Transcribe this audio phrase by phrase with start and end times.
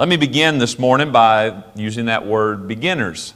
[0.00, 3.34] Let me begin this morning by using that word beginners.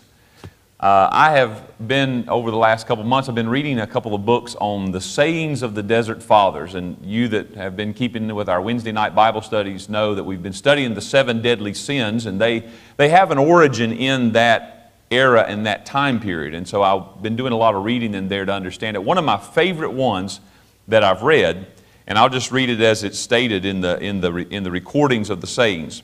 [0.80, 4.24] Uh, I have been, over the last couple months, I've been reading a couple of
[4.24, 6.74] books on the sayings of the Desert Fathers.
[6.74, 10.42] And you that have been keeping with our Wednesday night Bible studies know that we've
[10.42, 15.44] been studying the seven deadly sins, and they, they have an origin in that era
[15.46, 16.54] and that time period.
[16.54, 19.04] And so I've been doing a lot of reading in there to understand it.
[19.04, 20.40] One of my favorite ones
[20.88, 21.66] that I've read,
[22.06, 25.28] and I'll just read it as it's stated in the, in the, in the recordings
[25.28, 26.02] of the sayings.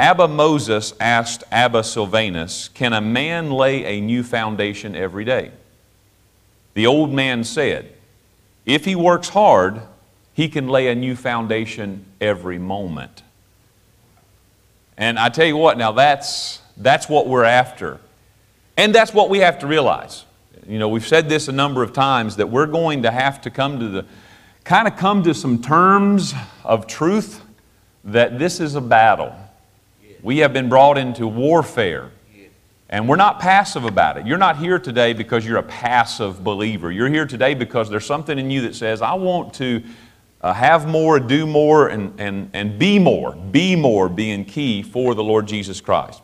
[0.00, 5.50] Abba Moses asked Abba Sylvanus, Can a man lay a new foundation every day?
[6.72, 7.92] The old man said,
[8.64, 9.82] If he works hard,
[10.32, 13.22] he can lay a new foundation every moment.
[14.96, 18.00] And I tell you what, now that's, that's what we're after.
[18.78, 20.24] And that's what we have to realize.
[20.66, 23.50] You know, we've said this a number of times that we're going to have to
[23.50, 24.06] come to the,
[24.64, 26.32] kind of come to some terms
[26.64, 27.42] of truth
[28.02, 29.34] that this is a battle.
[30.22, 32.10] We have been brought into warfare.
[32.92, 34.26] And we're not passive about it.
[34.26, 36.90] You're not here today because you're a passive believer.
[36.90, 39.84] You're here today because there's something in you that says, I want to
[40.40, 43.36] uh, have more, do more, and, and, and be more.
[43.36, 46.20] Be more being key for the Lord Jesus Christ.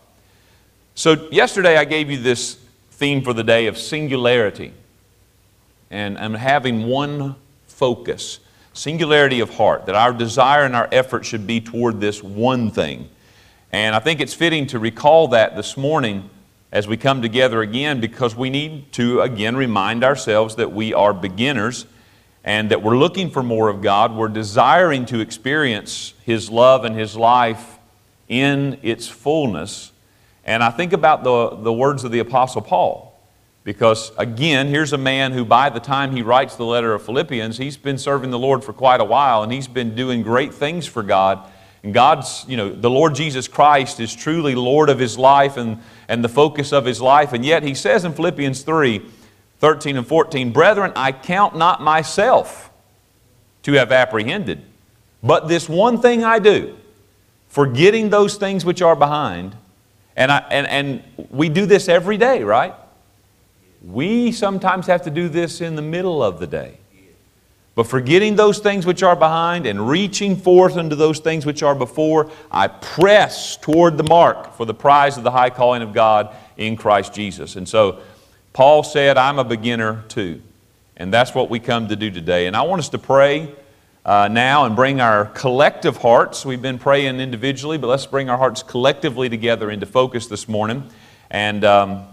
[0.97, 2.59] So, yesterday I gave you this
[2.91, 4.73] theme for the day of singularity.
[5.91, 7.37] And I'm having one
[7.69, 8.41] focus
[8.73, 13.09] singularity of heart, that our desire and our effort should be toward this one thing.
[13.73, 16.31] And I think it's fitting to recall that this morning
[16.73, 21.13] as we come together again because we need to again remind ourselves that we are
[21.13, 21.87] beginners
[22.45, 24.15] and that we're looking for more of God.
[24.15, 27.79] We're desiring to experience His love and His life
[28.29, 29.93] in its fullness.
[30.45, 33.13] And I think about the, the words of the Apostle Paul.
[33.65, 37.59] Because again, here's a man who, by the time he writes the letter of Philippians,
[37.59, 40.87] he's been serving the Lord for quite a while and he's been doing great things
[40.87, 41.51] for God.
[41.93, 46.25] God's, you know, the Lord Jesus Christ is truly Lord of his life and, and
[46.25, 47.33] the focus of his life.
[47.33, 49.03] And yet he says in Philippians 3
[49.59, 52.71] 13 and 14, Brethren, I count not myself
[53.63, 54.63] to have apprehended,
[55.23, 56.77] but this one thing I do,
[57.49, 59.57] forgetting those things which are behind.
[60.15, 62.75] And, I, and, and we do this every day, right?
[63.83, 66.79] We sometimes have to do this in the middle of the day.
[67.77, 71.75] But forgetting those things which are behind and reaching forth unto those things which are
[71.75, 76.35] before, I press toward the mark for the prize of the high calling of God
[76.57, 77.55] in Christ Jesus.
[77.55, 78.01] And so
[78.55, 80.41] Paul said, I'm a beginner too.
[80.97, 82.47] And that's what we come to do today.
[82.47, 83.55] And I want us to pray
[84.07, 86.47] uh, now and bring our collective hearts.
[86.47, 90.89] We've been praying individually, but let's bring our hearts collectively together into focus this morning.
[91.31, 92.07] And um,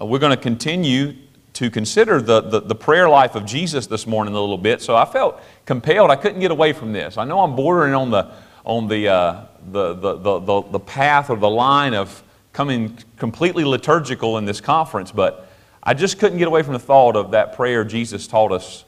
[0.00, 1.14] we're going to continue
[1.54, 4.80] to consider the, the, the, prayer life of Jesus this morning a little bit.
[4.80, 6.10] So I felt compelled.
[6.10, 7.18] I couldn't get away from this.
[7.18, 8.30] I know I'm bordering on the,
[8.64, 12.22] on the, uh, the, the, the, the path or the line of
[12.52, 15.48] coming completely liturgical in this conference, but
[15.82, 18.84] I just couldn't get away from the thought of that prayer Jesus taught us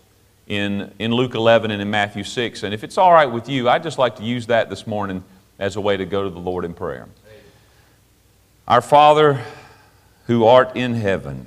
[0.47, 2.63] in, in Luke 11 and in Matthew 6.
[2.63, 5.25] And if it's all right with you, I'd just like to use that this morning
[5.59, 7.09] as a way to go to the Lord in prayer.
[8.69, 9.43] Our Father
[10.27, 11.47] who art in heaven,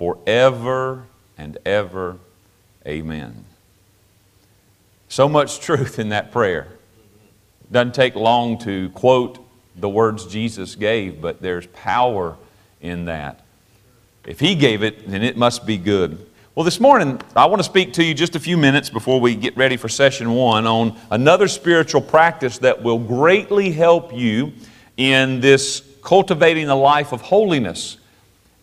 [0.00, 1.04] forever
[1.36, 2.16] and ever.
[2.86, 3.44] Amen.
[5.10, 6.68] So much truth in that prayer.
[7.70, 9.46] Doesn't take long to quote
[9.76, 12.38] the words Jesus gave, but there's power
[12.80, 13.44] in that.
[14.24, 16.26] If He gave it, then it must be good.
[16.54, 19.34] Well, this morning, I want to speak to you just a few minutes before we
[19.34, 24.54] get ready for session one on another spiritual practice that will greatly help you
[24.96, 27.98] in this cultivating a life of holiness.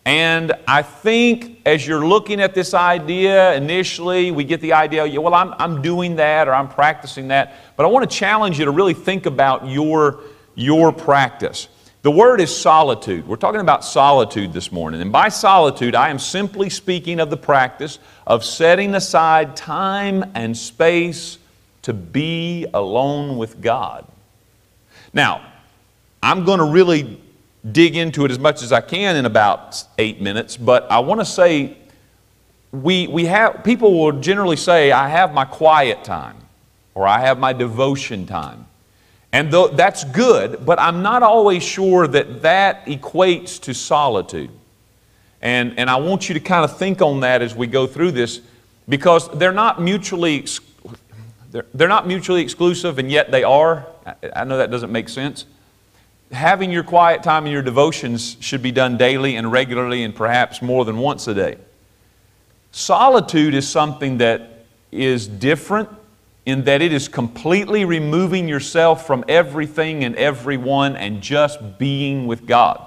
[0.08, 5.18] And I think as you're looking at this idea initially, we get the idea, yeah,
[5.18, 7.56] well, I'm, I'm doing that or I'm practicing that.
[7.76, 10.20] But I want to challenge you to really think about your,
[10.54, 11.68] your practice.
[12.00, 13.28] The word is solitude.
[13.28, 15.02] We're talking about solitude this morning.
[15.02, 20.56] And by solitude, I am simply speaking of the practice of setting aside time and
[20.56, 21.36] space
[21.82, 24.06] to be alone with God.
[25.12, 25.52] Now,
[26.22, 27.20] I'm going to really
[27.72, 31.20] dig into it as much as I can in about eight minutes, but I want
[31.20, 31.76] to say
[32.72, 36.36] we, we have, people will generally say, I have my quiet time
[36.94, 38.66] or I have my devotion time.
[39.32, 44.50] And that's good, but I'm not always sure that that equates to solitude.
[45.42, 48.12] And, and I want you to kind of think on that as we go through
[48.12, 48.40] this
[48.88, 50.46] because they're not mutually,
[51.50, 53.86] they're, they're not mutually exclusive and yet they are.
[54.06, 55.44] I, I know that doesn't make sense.
[56.32, 60.60] Having your quiet time and your devotions should be done daily and regularly and perhaps
[60.60, 61.56] more than once a day.
[62.70, 65.88] Solitude is something that is different
[66.44, 72.46] in that it is completely removing yourself from everything and everyone and just being with
[72.46, 72.82] God.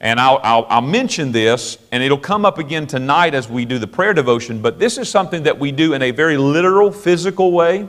[0.00, 3.78] And I'll, I'll, I'll, mention this, and it'll come up again tonight as we do
[3.78, 7.52] the prayer devotion, but this is something that we do in a very literal, physical
[7.52, 7.88] way.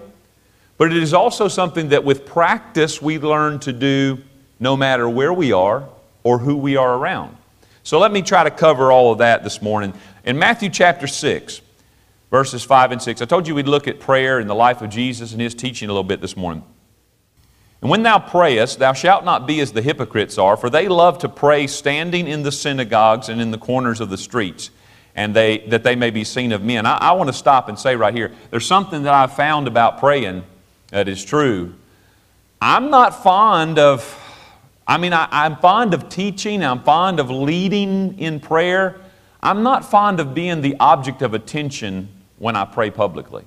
[0.77, 4.17] But it is also something that with practice we learn to do
[4.59, 5.87] no matter where we are
[6.23, 7.35] or who we are around.
[7.83, 9.93] So let me try to cover all of that this morning.
[10.25, 11.61] In Matthew chapter 6,
[12.29, 14.89] verses 5 and 6, I told you we'd look at prayer in the life of
[14.89, 16.63] Jesus and his teaching a little bit this morning.
[17.81, 21.19] And when thou prayest, thou shalt not be as the hypocrites are, for they love
[21.19, 24.69] to pray standing in the synagogues and in the corners of the streets,
[25.15, 26.85] and they, that they may be seen of men.
[26.85, 29.99] I, I want to stop and say right here there's something that I've found about
[29.99, 30.43] praying
[30.89, 31.73] that is true.
[32.61, 34.03] I'm not fond of,
[34.89, 38.99] I mean, I, I'm fond of teaching, I'm fond of leading in prayer.
[39.39, 42.09] I'm not fond of being the object of attention
[42.39, 43.45] when I pray publicly.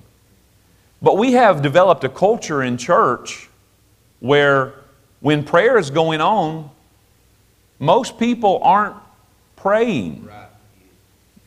[1.01, 3.49] But we have developed a culture in church
[4.21, 4.73] where
[5.19, 6.71] when prayer is going on,
[7.77, 8.95] most people aren't
[9.57, 10.29] praying.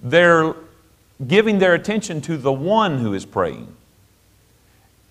[0.02, 0.54] They're
[1.26, 3.74] giving their attention to the one who is praying.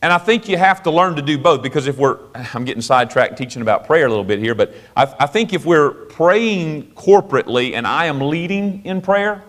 [0.05, 2.19] And I think you have to learn to do both because if we're,
[2.53, 5.65] I'm getting sidetracked teaching about prayer a little bit here, but I, I think if
[5.65, 9.41] we're praying corporately and I am leading in prayer,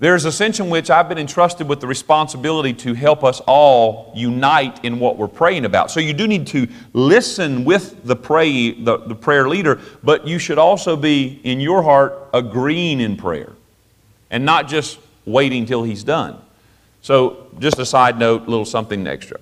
[0.00, 4.12] there's a sense in which I've been entrusted with the responsibility to help us all
[4.16, 5.92] unite in what we're praying about.
[5.92, 10.40] So you do need to listen with the, pray, the, the prayer leader, but you
[10.40, 13.52] should also be in your heart agreeing in prayer
[14.28, 16.36] and not just waiting till he's done.
[17.00, 19.38] So, just a side note, a little something extra.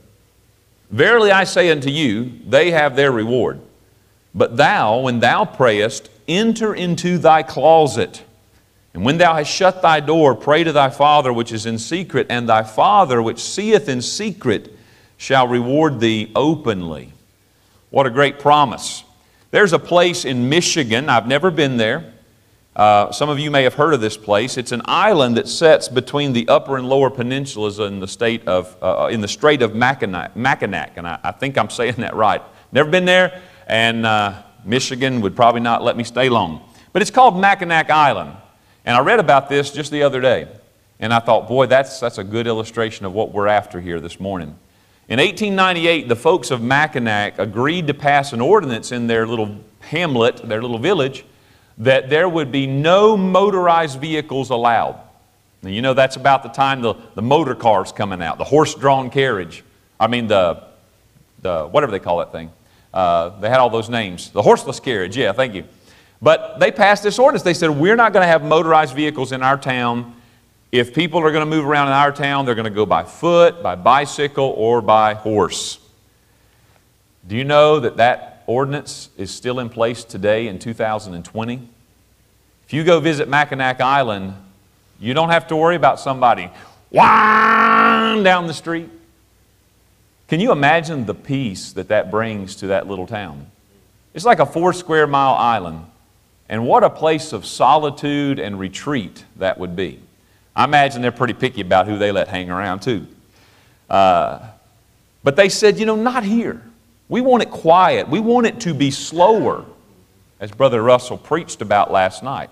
[0.91, 3.61] Verily I say unto you, they have their reward.
[4.35, 8.25] But thou, when thou prayest, enter into thy closet
[8.93, 12.27] and when thou hast shut thy door, pray to thy Father which is in secret,
[12.29, 14.77] and thy Father which seeth in secret
[15.17, 17.13] shall reward thee openly.
[17.91, 19.05] What a great promise.
[19.53, 22.13] There's a place in Michigan, I've never been there.
[22.77, 24.57] Uh, some of you may have heard of this place.
[24.57, 28.77] It's an island that sits between the upper and lower peninsulas in the state of,
[28.81, 32.41] uh, in the Strait of Mackinac, Mackinac and I, I, think I'm saying that right.
[32.71, 36.63] Never been there, and uh, Michigan would probably not let me stay long.
[36.93, 38.37] But it's called Mackinac Island.
[38.85, 40.49] And I read about this just the other day,
[41.01, 44.21] and I thought, boy, that's, that's a good illustration of what we're after here this
[44.21, 44.57] morning.
[45.09, 50.37] In 1898, the folks of Mackinac agreed to pass an ordinance in their little hamlet,
[50.49, 51.25] their little village,
[51.81, 55.01] that there would be no motorized vehicles allowed.
[55.63, 59.11] Now, you know, that's about the time the, the motor cars coming out, the horse-drawn
[59.11, 59.65] carriage.
[59.99, 60.63] I mean, the,
[61.41, 62.51] the whatever they call that thing.
[62.93, 64.31] Uh, they had all those names.
[64.31, 65.65] The horseless carriage, yeah, thank you.
[66.21, 67.43] But they passed this ordinance.
[67.43, 70.15] They said, We're not going to have motorized vehicles in our town.
[70.71, 73.05] If people are going to move around in our town, they're going to go by
[73.05, 75.79] foot, by bicycle, or by horse.
[77.27, 81.69] Do you know that that ordinance is still in place today in 2020?
[82.67, 84.35] If you go visit Mackinac Island,
[84.99, 86.51] you don't have to worry about somebody
[86.91, 88.91] whine down the street.
[90.27, 93.47] Can you imagine the peace that that brings to that little town?
[94.15, 95.87] It's like a four square mile island.
[96.49, 100.01] And what a place of solitude and retreat that would be.
[100.57, 103.07] I imagine they're pretty picky about who they let hang around, too.
[103.89, 104.41] Uh,
[105.23, 106.61] but they said, you know, not here.
[107.11, 108.09] We want it quiet.
[108.09, 109.67] We want it to be slower,
[110.39, 112.51] as Brother Russell preached about last night.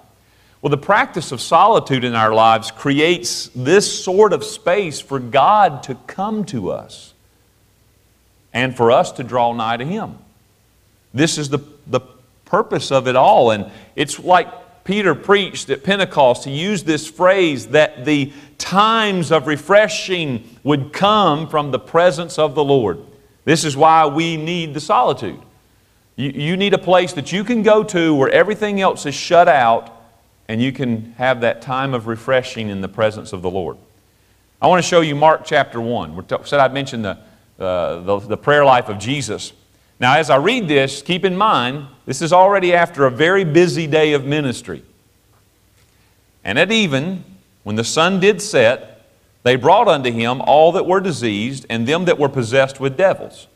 [0.60, 5.84] Well, the practice of solitude in our lives creates this sort of space for God
[5.84, 7.14] to come to us
[8.52, 10.18] and for us to draw nigh to Him.
[11.14, 12.00] This is the, the
[12.44, 13.52] purpose of it all.
[13.52, 16.44] And it's like Peter preached at Pentecost.
[16.44, 22.56] He used this phrase that the times of refreshing would come from the presence of
[22.56, 22.98] the Lord.
[23.48, 25.40] This is why we need the solitude.
[26.16, 29.48] You, you need a place that you can go to where everything else is shut
[29.48, 29.90] out
[30.48, 33.78] and you can have that time of refreshing in the presence of the Lord.
[34.60, 36.14] I want to show you Mark chapter 1.
[36.14, 37.18] We said I mentioned the,
[37.58, 39.54] uh, the, the prayer life of Jesus.
[39.98, 43.86] Now, as I read this, keep in mind, this is already after a very busy
[43.86, 44.82] day of ministry.
[46.44, 47.24] And at even,
[47.62, 48.97] when the sun did set,
[49.42, 53.46] they brought unto him all that were diseased and them that were possessed with devils.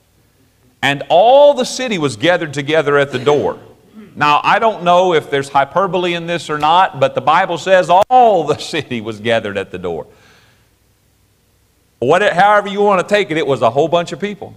[0.82, 3.58] and all the city was gathered together at the door.
[4.16, 7.88] Now, I don't know if there's hyperbole in this or not, but the Bible says
[7.88, 10.06] all the city was gathered at the door.
[12.00, 14.54] What, however you want to take it, it was a whole bunch of people.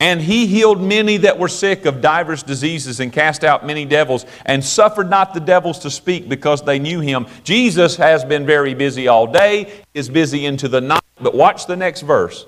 [0.00, 4.24] And he healed many that were sick of divers diseases and cast out many devils
[4.46, 7.26] and suffered not the devils to speak because they knew him.
[7.44, 11.02] Jesus has been very busy all day, is busy into the night.
[11.20, 12.46] But watch the next verse.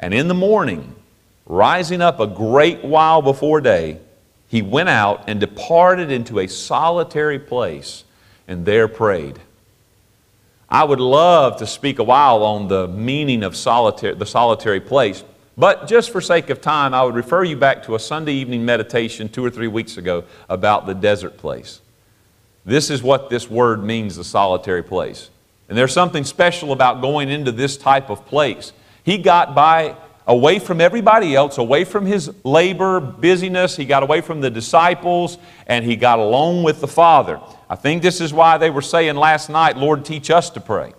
[0.00, 0.94] And in the morning,
[1.44, 3.98] rising up a great while before day,
[4.48, 8.04] he went out and departed into a solitary place
[8.48, 9.38] and there prayed.
[10.70, 15.22] I would love to speak a while on the meaning of solitary, the solitary place.
[15.56, 18.64] But just for sake of time, I would refer you back to a Sunday evening
[18.64, 21.80] meditation two or three weeks ago about the desert place.
[22.64, 25.30] This is what this word means, the solitary place.
[25.68, 28.72] And there's something special about going into this type of place.
[29.04, 29.96] He got by
[30.26, 33.76] away from everybody else, away from his labor, busyness.
[33.76, 37.40] He got away from the disciples, and he got alone with the Father.
[37.68, 40.94] I think this is why they were saying last night, Lord, teach us to pray.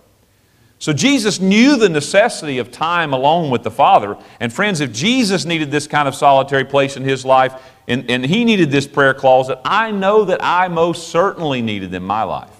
[0.78, 4.16] So Jesus knew the necessity of time alone with the Father.
[4.40, 7.54] And friends, if Jesus needed this kind of solitary place in his life,
[7.88, 12.02] and, and he needed this prayer closet, I know that I most certainly needed in
[12.02, 12.50] my life.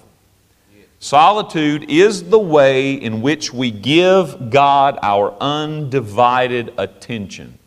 [0.99, 7.59] Solitude is the way in which we give God our undivided attention.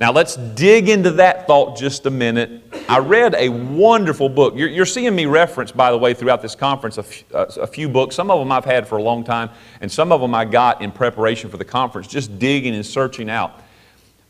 [0.00, 2.62] Now, let's dig into that thought just a minute.
[2.88, 4.54] I read a wonderful book.
[4.56, 8.14] You're, you're seeing me reference, by the way, throughout this conference, a, a few books.
[8.14, 9.50] Some of them I've had for a long time,
[9.80, 13.28] and some of them I got in preparation for the conference, just digging and searching
[13.28, 13.60] out.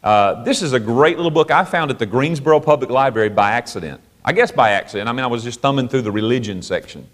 [0.03, 3.51] Uh, this is a great little book I found at the Greensboro Public Library by
[3.51, 4.01] accident.
[4.25, 5.07] I guess by accident.
[5.07, 7.07] I mean, I was just thumbing through the religion section.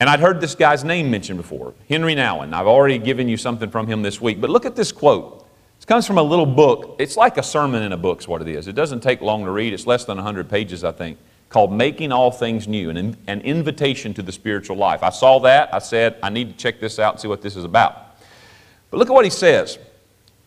[0.00, 2.54] And I'd heard this guy's name mentioned before, Henri Nouwen.
[2.54, 4.40] I've already given you something from him this week.
[4.40, 5.37] But look at this quote
[5.88, 6.96] comes from a little book.
[6.98, 8.68] It's like a sermon in a book, is what it is.
[8.68, 9.72] It doesn't take long to read.
[9.72, 11.18] It's less than 100 pages, I think,
[11.48, 15.02] called Making All Things New, an, an invitation to the spiritual life.
[15.02, 15.74] I saw that.
[15.74, 18.16] I said, I need to check this out and see what this is about.
[18.90, 19.78] But look at what he says.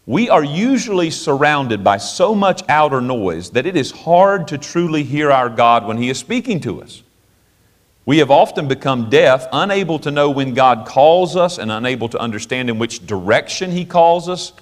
[0.06, 5.04] We are usually surrounded by so much outer noise that it is hard to truly
[5.04, 7.04] hear our God when He is speaking to us.
[8.06, 12.20] We have often become deaf, unable to know when God calls us and unable to
[12.20, 14.54] understand in which direction He calls us.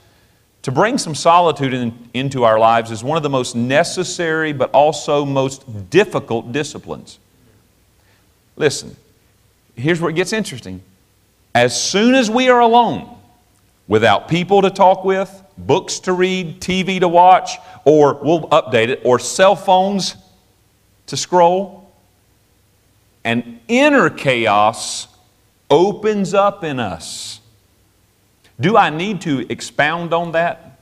[0.63, 4.69] To bring some solitude in, into our lives is one of the most necessary but
[4.71, 7.19] also most difficult disciplines.
[8.57, 8.95] Listen,
[9.75, 10.81] here's where it gets interesting.
[11.55, 13.17] As soon as we are alone,
[13.87, 19.01] without people to talk with, books to read, TV to watch, or we'll update it,
[19.03, 20.15] or cell phones
[21.07, 21.91] to scroll,
[23.23, 25.07] an inner chaos
[25.69, 27.28] opens up in us
[28.59, 30.79] do I need to expound on that?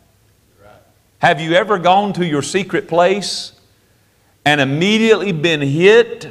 [1.20, 3.54] Have you ever gone to your secret place
[4.46, 6.26] and immediately been hit?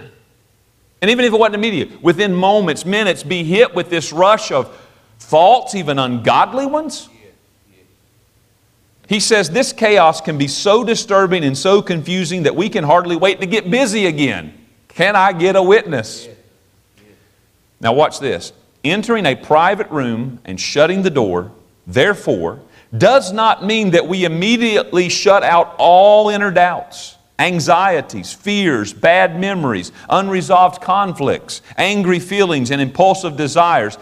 [1.02, 4.74] And even if it wasn't immediate, within moments, minutes, be hit with this rush of
[5.18, 7.08] thoughts, even ungodly ones?
[9.08, 13.16] He says this chaos can be so disturbing and so confusing that we can hardly
[13.16, 14.52] wait to get busy again.
[14.88, 16.28] Can I get a witness?
[17.80, 18.52] Now, watch this
[18.90, 21.52] entering a private room and shutting the door,
[21.86, 22.60] therefore,
[22.96, 29.92] does not mean that we immediately shut out all inner doubts, anxieties, fears, bad memories,
[30.08, 33.98] unresolved conflicts, angry feelings, and impulsive desires.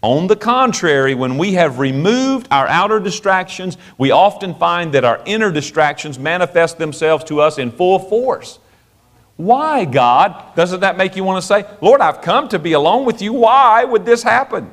[0.00, 5.20] On the contrary, when we have removed our outer distractions, we often find that our
[5.26, 8.58] inner distractions manifest themselves to us in full force.
[9.38, 10.54] Why, God?
[10.56, 13.32] Doesn't that make you want to say, Lord, I've come to be alone with you.
[13.32, 14.70] Why would this happen?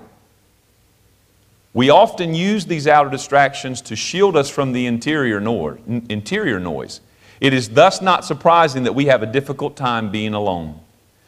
[1.74, 7.02] We often use these outer distractions to shield us from the interior noise.
[7.40, 10.80] It is thus not surprising that we have a difficult time being alone.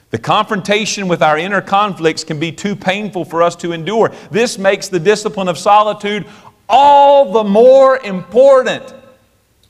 [0.09, 4.11] The confrontation with our inner conflicts can be too painful for us to endure.
[4.31, 6.25] This makes the discipline of solitude
[6.67, 8.95] all the more important.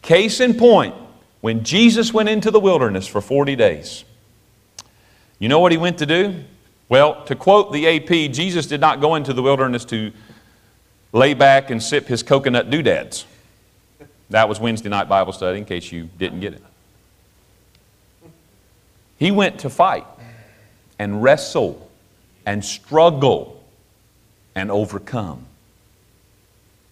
[0.04, 0.96] Case in point,
[1.42, 4.04] when Jesus went into the wilderness for 40 days,
[5.40, 6.44] you know what he went to do?
[6.90, 10.12] Well, to quote the AP, Jesus did not go into the wilderness to
[11.14, 13.26] lay back and sip his coconut doodads.
[14.30, 16.64] That was Wednesday night Bible study, in case you didn't get it.
[19.18, 20.06] He went to fight
[21.00, 21.90] and wrestle
[22.46, 23.64] and struggle
[24.56, 25.46] and overcome.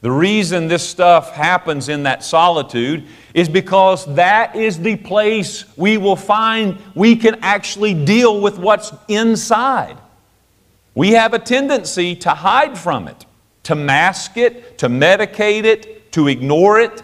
[0.05, 5.97] The reason this stuff happens in that solitude is because that is the place we
[5.97, 9.97] will find we can actually deal with what's inside.
[10.93, 13.25] We have a tendency to hide from it,
[13.63, 17.01] to mask it, to medicate it, to ignore it.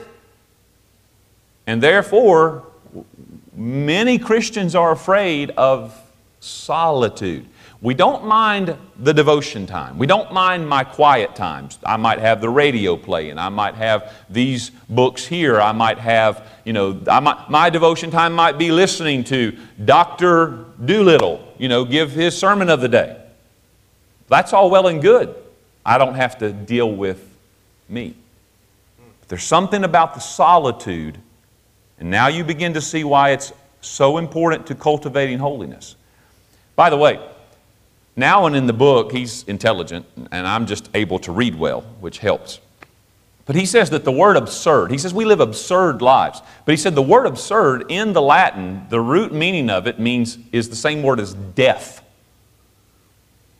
[1.66, 2.68] And therefore,
[3.56, 6.00] many Christians are afraid of
[6.40, 7.48] solitude.
[7.82, 9.98] We don't mind the devotion time.
[9.98, 11.80] We don't mind my quiet times.
[11.84, 13.40] I might have the radio playing.
[13.40, 15.60] I might have these books here.
[15.60, 20.66] I might have, you know, might, my devotion time might be listening to Dr.
[20.86, 23.20] Doolittle, you know, give his sermon of the day.
[24.28, 25.34] That's all well and good.
[25.84, 27.36] I don't have to deal with
[27.90, 28.14] me.
[29.22, 31.18] But there's something about the solitude,
[32.00, 35.96] and now you begin to see why it's so important to cultivating holiness.
[36.76, 37.20] By the way,
[38.18, 42.60] Nouwen in the book, he's intelligent, and I'm just able to read well, which helps.
[43.46, 46.42] But he says that the word absurd, he says we live absurd lives.
[46.66, 50.38] But he said the word absurd in the Latin, the root meaning of it means
[50.52, 52.04] is the same word as death.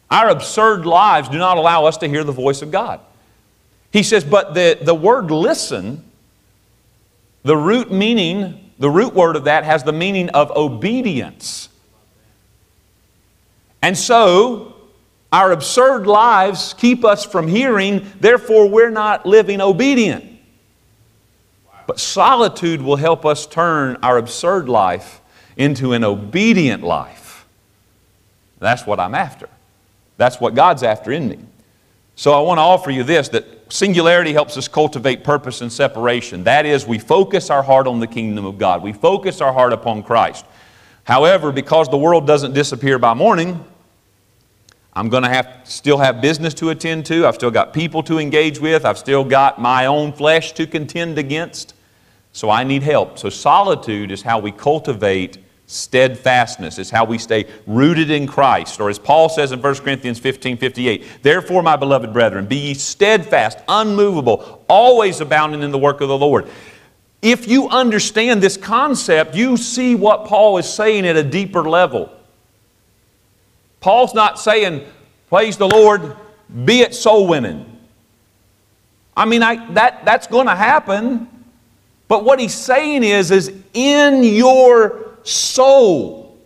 [0.10, 3.00] Our absurd lives do not allow us to hear the voice of God.
[3.92, 6.04] He says, but the, the word listen,
[7.44, 11.70] the root meaning, the root word of that has the meaning of obedience.
[13.82, 14.76] And so,
[15.32, 20.26] our absurd lives keep us from hearing, therefore, we're not living obedient.
[21.88, 25.22] But solitude will help us turn our absurd life
[25.58, 27.46] into an obedient life.
[28.60, 29.50] That's what I'm after.
[30.18, 31.40] That's what God's after in me.
[32.16, 36.44] So I want to offer you this that singularity helps us cultivate purpose and separation.
[36.44, 39.74] That is, we focus our heart on the kingdom of God, we focus our heart
[39.74, 40.46] upon Christ.
[41.04, 43.66] However, because the world doesn't disappear by morning,
[44.94, 47.26] I'm going to have still have business to attend to.
[47.26, 48.84] I've still got people to engage with.
[48.86, 51.74] I've still got my own flesh to contend against.
[52.34, 53.18] So I need help.
[53.18, 56.78] So solitude is how we cultivate steadfastness.
[56.78, 58.82] It's how we stay rooted in Christ.
[58.82, 62.74] Or as Paul says in 1 Corinthians 15 58, Therefore, my beloved brethren, be ye
[62.74, 66.50] steadfast, unmovable, always abounding in the work of the Lord.
[67.22, 72.12] If you understand this concept, you see what Paul is saying at a deeper level.
[73.82, 74.86] Paul's not saying,
[75.28, 76.16] praise the Lord,
[76.66, 77.66] be it soul winning.
[79.18, 81.28] I mean, I, that, that's going to happen.
[82.08, 86.38] But what he's saying is, is in your soul,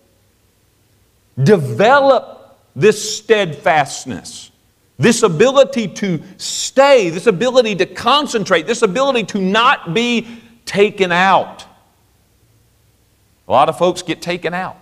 [1.43, 4.51] develop this steadfastness,
[4.97, 11.65] this ability to stay, this ability to concentrate, this ability to not be taken out.
[13.47, 14.77] A lot of folks get taken out.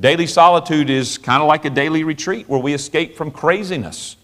[0.00, 4.16] Daily solitude is kind of like a daily retreat where we escape from craziness.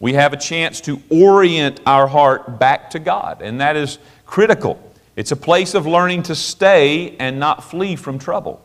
[0.00, 4.82] We have a chance to orient our heart back to God, and that is critical.
[5.14, 8.60] It's a place of learning to stay and not flee from trouble.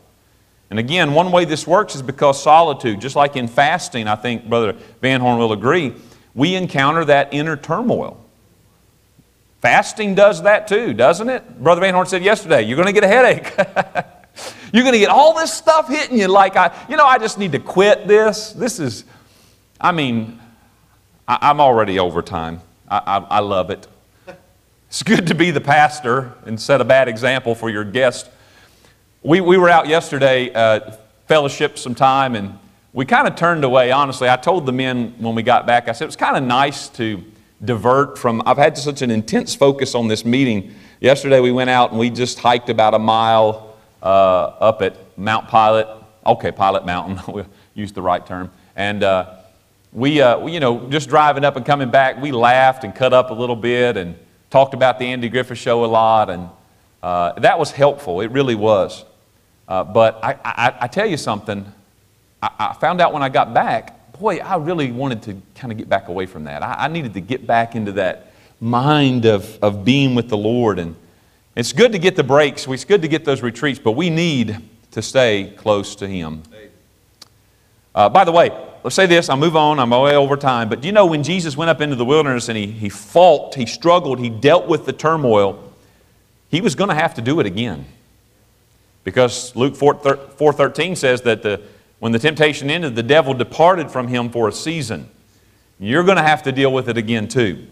[0.71, 4.49] And again, one way this works is because solitude, just like in fasting, I think
[4.49, 5.93] Brother Van Horn will agree,
[6.34, 8.19] we encounter that inner turmoil.
[9.62, 11.62] Fasting does that too, doesn't it?
[11.62, 14.05] Brother Van Horn said yesterday, you're going to get a headache.
[14.76, 17.38] You're going to get all this stuff hitting you like, I, you know, I just
[17.38, 18.52] need to quit this.
[18.52, 19.06] This is,
[19.80, 20.38] I mean,
[21.26, 22.60] I, am already over time.
[22.86, 23.88] I, I, I love it.
[24.90, 28.30] It's good to be the pastor and set a bad example for your guest.
[29.24, 30.92] We, we were out yesterday, uh,
[31.30, 32.60] fellowship some time, and
[32.92, 34.28] we kind of turned away, honestly.
[34.28, 36.90] I told the men when we got back, I said, it was kind of nice
[36.90, 37.24] to
[37.64, 40.76] divert from, I've had such an intense focus on this meeting.
[41.00, 43.64] Yesterday we went out and we just hiked about a mile
[44.06, 45.88] up at Mount Pilot.
[46.26, 48.52] Okay, Pilot Mountain, we'll use the right term.
[48.76, 49.36] And uh,
[49.94, 53.13] we, uh, we, you know, just driving up and coming back, we laughed and cut
[53.13, 54.15] up a little bit and
[54.50, 56.30] talked about the Andy Griffith Show a lot.
[56.30, 56.50] And
[57.02, 58.22] uh, that was helpful.
[58.22, 59.06] It really was.
[59.68, 61.65] Uh, but I, I, I, tell you something,
[62.41, 65.78] I, I, found out when I got back, boy, I really wanted to kind of
[65.78, 66.62] get back away from that.
[66.62, 70.78] I, I needed to get back into that mind of, of being with the Lord
[70.78, 70.96] and
[71.56, 74.58] it's good to get the breaks, it's good to get those retreats, but we need
[74.91, 76.44] to stay close to Him.
[77.94, 78.52] Uh, by the way,
[78.84, 81.24] let's say this, I'll move on, I'm way over time, but do you know when
[81.24, 84.86] Jesus went up into the wilderness and he, he fought, he struggled, he dealt with
[84.86, 85.74] the turmoil,
[86.50, 87.86] he was going to have to do it again.
[89.06, 91.62] Because Luke 4.13 says that the,
[92.00, 95.10] when the temptation ended, the devil departed from him for a season.
[95.80, 97.68] You're going to have to deal with it again too.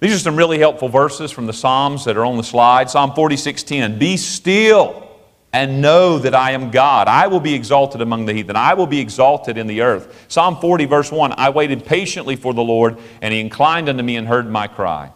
[0.00, 2.88] These are some really helpful verses from the Psalms that are on the slide.
[2.88, 3.98] Psalm 46:10.
[3.98, 5.06] Be still
[5.52, 7.06] and know that I am God.
[7.08, 8.56] I will be exalted among the heathen.
[8.56, 10.26] I will be exalted in the earth.
[10.28, 11.34] Psalm 40, verse 1.
[11.36, 15.10] I waited patiently for the Lord, and he inclined unto me and heard my cry.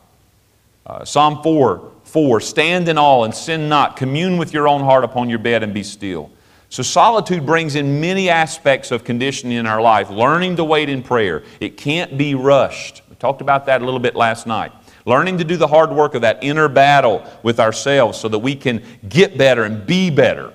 [0.85, 2.41] Uh, Psalm 4, 4.
[2.41, 3.97] Stand in awe and sin not.
[3.97, 6.31] Commune with your own heart upon your bed and be still.
[6.69, 10.11] So, solitude brings in many aspects of conditioning in our life.
[10.11, 13.04] Learning to wait in prayer, it can't be rushed.
[13.15, 14.73] We talked about that a little bit last night.
[15.07, 18.57] Learning to do the hard work of that inner battle with ourselves so that we
[18.57, 20.53] can get better and be better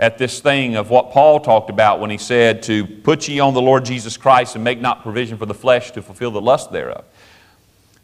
[0.00, 3.54] at this thing of what Paul talked about when he said to put ye on
[3.54, 6.72] the Lord Jesus Christ and make not provision for the flesh to fulfill the lust
[6.72, 7.04] thereof.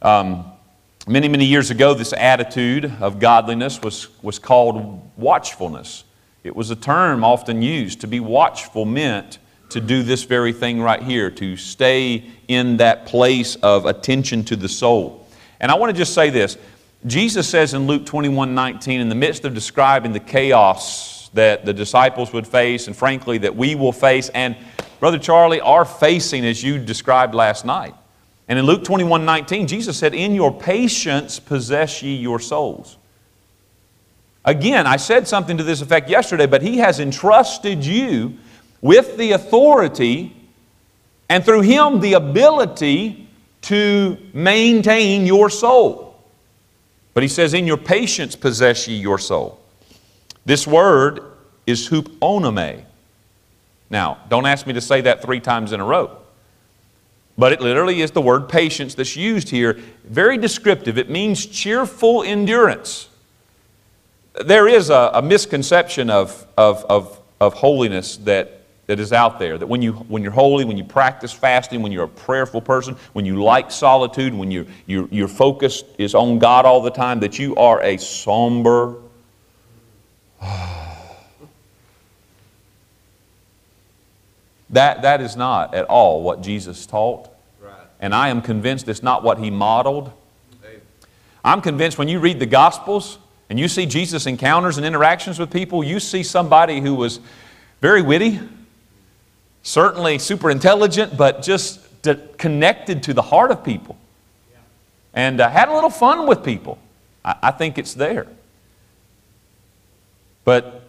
[0.01, 0.45] Um,
[1.09, 6.05] many, many years ago, this attitude of godliness was, was called watchfulness.
[6.45, 8.03] It was a term often used.
[8.03, 13.07] To be watchful meant to do this very thing right here, to stay in that
[13.07, 15.27] place of attention to the soul.
[15.61, 16.57] And I want to just say this.
[17.07, 21.73] Jesus says in Luke 21 19, in the midst of describing the chaos that the
[21.73, 24.57] disciples would face, and frankly, that we will face, and
[24.99, 27.95] Brother Charlie, are facing as you described last night.
[28.49, 32.97] And in Luke 21 19, Jesus said, In your patience possess ye your souls.
[34.45, 38.39] Again, I said something to this effect yesterday, but He has entrusted you
[38.81, 40.35] with the authority
[41.29, 43.29] and through Him the ability
[43.63, 46.21] to maintain your soul.
[47.15, 49.61] But He says, In your patience possess ye your soul.
[50.45, 51.21] This word
[51.67, 52.85] is hupomone.
[53.91, 56.17] Now, don't ask me to say that three times in a row.
[57.37, 59.79] But it literally is the word patience that's used here.
[60.05, 60.99] Very descriptive.
[60.99, 63.09] It means cheerful endurance
[64.45, 68.58] there is a, a misconception of, of, of, of holiness that,
[68.89, 69.57] that is out there.
[69.59, 72.97] That when, you, when you're holy, when you practice fasting, when you're a prayerful person,
[73.13, 77.21] when you like solitude, when you, you, your focus is on God all the time,
[77.21, 78.97] that you are a somber,
[84.71, 87.29] that, that is not at all what Jesus taught.
[87.61, 87.75] Right.
[88.01, 90.11] And I am convinced it's not what he modeled.
[91.45, 93.19] I'm convinced when you read the Gospels,
[93.51, 97.21] and you see Jesus' encounters and interactions with people, you see somebody who was
[97.81, 98.41] very witty,
[99.69, 101.81] certainly super intelligent, but just
[102.39, 103.99] connected to the heart of people
[105.13, 106.79] and uh, had a little fun with people.
[107.25, 108.27] I, I think it's there.
[110.45, 110.85] But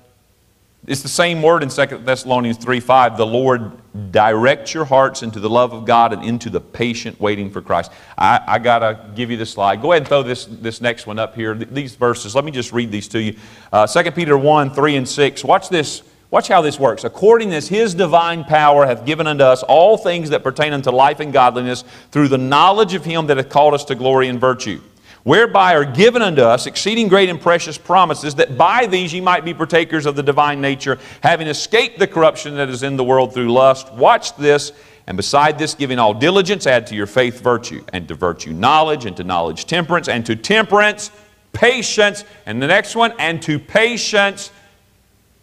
[0.87, 3.17] it's the same word in 2 Thessalonians 3 5.
[3.17, 3.73] The Lord
[4.11, 7.91] directs your hearts into the love of God and into the patient waiting for Christ.
[8.17, 9.81] I, I got to give you the slide.
[9.81, 11.53] Go ahead and throw this, this next one up here.
[11.53, 13.35] These verses, let me just read these to you.
[13.73, 15.43] Uh, 2 Peter 1 3 and 6.
[15.43, 16.01] Watch this.
[16.31, 17.03] Watch how this works.
[17.03, 21.19] According as his divine power hath given unto us all things that pertain unto life
[21.19, 24.79] and godliness through the knowledge of him that hath called us to glory and virtue
[25.23, 29.45] whereby are given unto us exceeding great and precious promises, that by these ye might
[29.45, 33.33] be partakers of the divine nature, having escaped the corruption that is in the world
[33.33, 33.93] through lust.
[33.93, 34.71] Watch this.
[35.07, 39.05] And beside this, giving all diligence, add to your faith virtue, and to virtue knowledge,
[39.05, 41.11] and to knowledge temperance, and to temperance
[41.51, 44.51] patience, and the next one, and to patience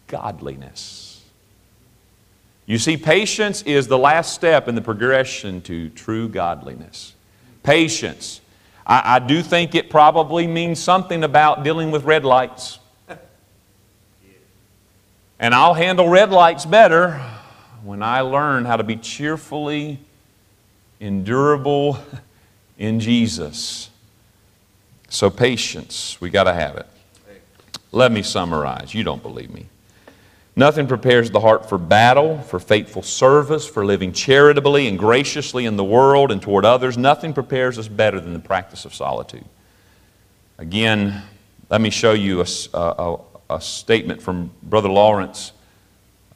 [0.07, 1.23] godliness.
[2.65, 7.13] You see, patience is the last step in the progression to true godliness.
[7.63, 8.41] Patience
[8.87, 12.79] I, I do think it probably means something about dealing with red lights.
[15.39, 17.21] And I'll handle red lights better
[17.83, 19.99] when I learn how to be cheerfully
[20.99, 21.99] endurable
[22.79, 23.91] in Jesus.
[25.09, 26.87] So, patience, we got to have it.
[27.91, 28.95] Let me summarize.
[28.95, 29.67] You don't believe me.
[30.57, 35.77] Nothing prepares the heart for battle, for faithful service, for living charitably and graciously in
[35.77, 36.97] the world and toward others.
[36.97, 39.45] Nothing prepares us better than the practice of solitude.
[40.57, 41.21] Again,
[41.69, 43.19] let me show you a, a,
[43.51, 45.51] a statement from Brother Lawrence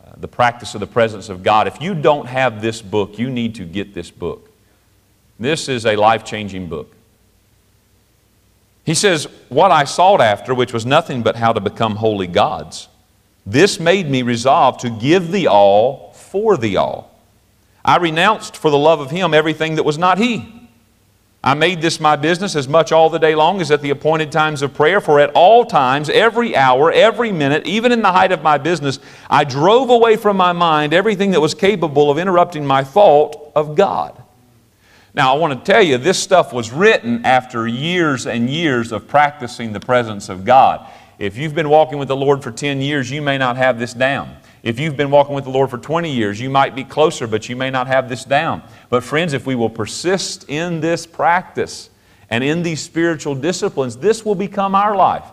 [0.06, 1.66] uh, The Practice of the Presence of God.
[1.66, 4.52] If you don't have this book, you need to get this book.
[5.40, 6.94] This is a life changing book.
[8.86, 12.88] He says, What I sought after, which was nothing but how to become wholly God's
[13.45, 17.19] this made me resolve to give the all for the all.
[17.84, 20.62] I renounced for the love of him everything that was not he.
[21.43, 24.32] I made this my business as much all the day long as at the appointed
[24.32, 28.32] times of prayer, for at all times, every hour, every minute, even in the height
[28.32, 32.63] of my business, I drove away from my mind everything that was capable of interrupting
[32.63, 34.21] my thought of God.
[35.15, 39.08] Now, I want to tell you, this stuff was written after years and years of
[39.08, 40.88] practicing the presence of God.
[41.22, 43.94] If you've been walking with the Lord for 10 years, you may not have this
[43.94, 44.38] down.
[44.64, 47.48] If you've been walking with the Lord for 20 years, you might be closer, but
[47.48, 48.64] you may not have this down.
[48.90, 51.92] But, friends, if we will persist in this practice
[52.32, 55.26] and in these spiritual disciplines, this will become our life.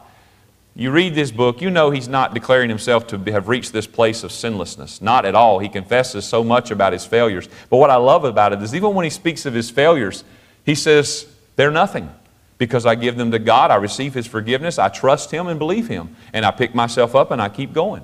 [0.77, 4.22] You read this book, you know he's not declaring himself to have reached this place
[4.22, 5.01] of sinlessness.
[5.01, 5.59] Not at all.
[5.59, 7.48] He confesses so much about his failures.
[7.70, 10.22] But what I love about it is even when he speaks of his failures,
[10.66, 12.11] he says, they're nothing
[12.58, 13.70] because I give them to God.
[13.70, 14.78] I receive His forgiveness.
[14.78, 16.14] I trust Him and believe Him.
[16.32, 18.02] And I pick myself up and I keep going.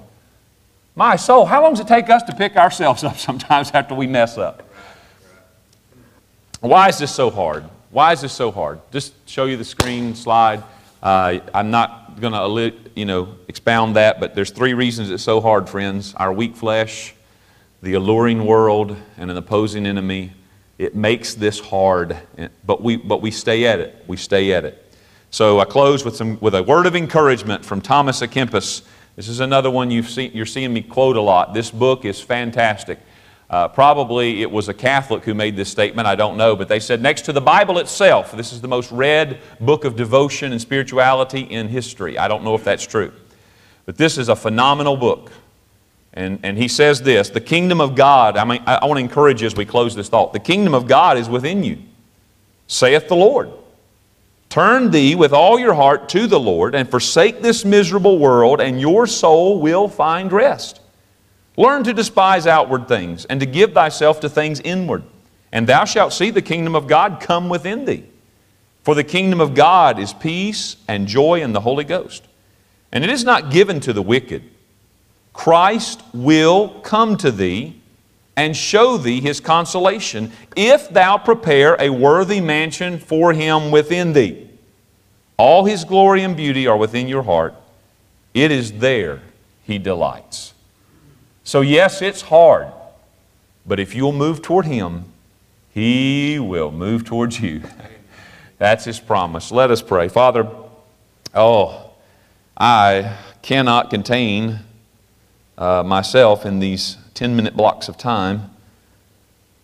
[0.97, 4.07] My soul, how long does it take us to pick ourselves up sometimes after we
[4.07, 4.63] mess up?
[6.61, 7.65] Why is this so hard?
[7.91, 8.81] Why is this so hard?
[8.91, 10.63] Just show you the screen slide.
[11.03, 15.41] Uh, I'm not going to you know, expound that, but there's three reasons it's so
[15.41, 16.15] hard, friends.
[16.15, 17.15] Our weak flesh,
[17.83, 20.33] the alluring world, and an opposing enemy.
[20.79, 22.17] It makes this hard,
[22.67, 24.05] but we, but we stay at it.
[24.07, 24.81] We stay at it.
[25.31, 28.83] So I close with, some, with a word of encouragement from Thomas à Kempis.
[29.17, 31.55] This is another one you've seen, you're seeing me quote a lot.
[31.55, 32.99] This book is fantastic.
[33.49, 36.81] Uh, probably it was a Catholic who made this statement, I don't know, but they
[36.81, 40.61] said next to the Bible itself, this is the most read book of devotion and
[40.61, 42.19] spirituality in history.
[42.19, 43.13] I don't know if that's true.
[43.87, 45.31] But this is a phenomenal book.
[46.15, 49.05] And, and he says this the kingdom of God, I, mean, I, I want to
[49.05, 50.33] encourage you as we close this thought.
[50.33, 51.79] The kingdom of God is within you,
[52.67, 53.51] saith the Lord.
[54.49, 58.81] Turn thee with all your heart to the Lord and forsake this miserable world, and
[58.81, 60.81] your soul will find rest.
[61.57, 65.03] Learn to despise outward things and to give thyself to things inward,
[65.51, 68.05] and thou shalt see the kingdom of God come within thee.
[68.85, 72.25] For the kingdom of God is peace and joy in the Holy Ghost.
[72.93, 74.45] And it is not given to the wicked
[75.35, 77.81] Christ will come to thee
[78.37, 84.49] and show thee his consolation if thou prepare a worthy mansion for him within thee.
[85.37, 87.55] All his glory and beauty are within your heart.
[88.33, 89.21] It is there
[89.65, 90.55] he delights.
[91.43, 92.69] So, yes, it's hard,
[93.67, 95.05] but if you'll move toward him,
[95.73, 97.63] he will move towards you.
[98.59, 99.51] That's his promise.
[99.51, 100.09] Let us pray.
[100.09, 100.49] Father,
[101.35, 101.91] oh,
[102.57, 104.61] I cannot contain
[105.57, 108.51] uh, myself in these 10 minute blocks of time.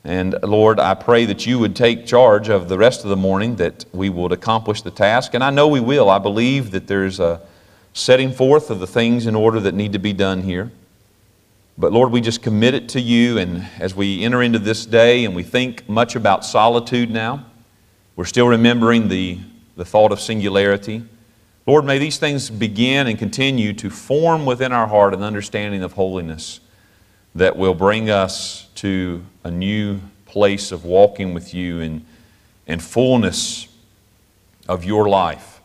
[0.05, 3.57] And Lord, I pray that you would take charge of the rest of the morning,
[3.57, 5.35] that we would accomplish the task.
[5.35, 6.09] And I know we will.
[6.09, 7.43] I believe that there's a
[7.93, 10.71] setting forth of the things in order that need to be done here.
[11.77, 13.39] But Lord, we just commit it to you.
[13.39, 17.47] And as we enter into this day and we think much about solitude now,
[18.17, 19.39] we're still remembering the,
[19.77, 21.03] the thought of singularity.
[21.67, 25.93] Lord, may these things begin and continue to form within our heart an understanding of
[25.93, 26.61] holiness
[27.35, 32.05] that will bring us to a new place of walking with you in,
[32.67, 33.69] in fullness
[34.69, 35.61] of your life.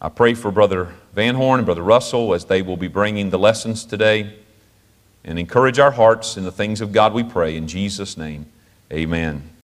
[0.00, 3.38] I pray for Brother Van Horn and Brother Russell as they will be bringing the
[3.38, 4.34] lessons today
[5.24, 7.56] and encourage our hearts in the things of God we pray.
[7.56, 8.46] In Jesus' name,
[8.92, 9.57] amen.